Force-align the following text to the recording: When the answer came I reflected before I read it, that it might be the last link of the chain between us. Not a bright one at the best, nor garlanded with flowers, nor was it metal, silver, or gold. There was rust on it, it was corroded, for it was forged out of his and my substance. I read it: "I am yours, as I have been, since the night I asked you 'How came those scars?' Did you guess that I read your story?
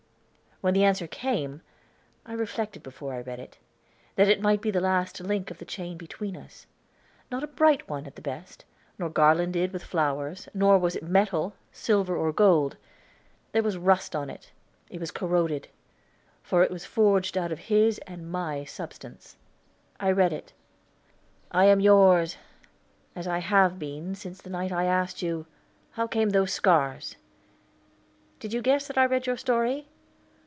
When 0.63 0.75
the 0.75 0.83
answer 0.83 1.07
came 1.07 1.61
I 2.23 2.33
reflected 2.33 2.83
before 2.83 3.15
I 3.15 3.21
read 3.21 3.39
it, 3.39 3.57
that 4.15 4.27
it 4.27 4.43
might 4.43 4.61
be 4.61 4.69
the 4.69 4.79
last 4.79 5.19
link 5.19 5.49
of 5.49 5.57
the 5.57 5.65
chain 5.65 5.97
between 5.97 6.37
us. 6.37 6.67
Not 7.31 7.41
a 7.43 7.47
bright 7.47 7.89
one 7.89 8.05
at 8.05 8.13
the 8.15 8.21
best, 8.21 8.63
nor 8.99 9.09
garlanded 9.09 9.73
with 9.73 9.81
flowers, 9.83 10.47
nor 10.53 10.77
was 10.77 10.95
it 10.95 11.01
metal, 11.01 11.55
silver, 11.71 12.15
or 12.15 12.31
gold. 12.31 12.77
There 13.53 13.63
was 13.63 13.75
rust 13.79 14.15
on 14.15 14.29
it, 14.29 14.51
it 14.91 14.99
was 14.99 15.09
corroded, 15.09 15.67
for 16.43 16.61
it 16.61 16.69
was 16.69 16.85
forged 16.85 17.35
out 17.39 17.51
of 17.51 17.57
his 17.73 17.97
and 18.05 18.29
my 18.31 18.63
substance. 18.63 19.37
I 19.99 20.11
read 20.11 20.31
it: 20.31 20.53
"I 21.49 21.65
am 21.65 21.79
yours, 21.79 22.37
as 23.15 23.27
I 23.27 23.39
have 23.39 23.79
been, 23.79 24.13
since 24.13 24.39
the 24.39 24.51
night 24.51 24.71
I 24.71 24.85
asked 24.85 25.23
you 25.23 25.47
'How 25.93 26.05
came 26.05 26.29
those 26.29 26.53
scars?' 26.53 27.15
Did 28.39 28.53
you 28.53 28.61
guess 28.61 28.85
that 28.85 28.97
I 28.99 29.07
read 29.07 29.25
your 29.25 29.37
story? 29.37 29.87